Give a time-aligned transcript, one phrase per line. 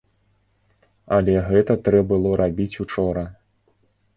[1.17, 3.23] Але гэта трэ было рабіць учора.